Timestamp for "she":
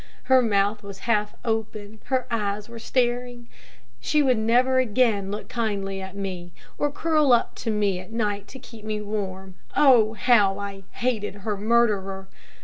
3.99-4.23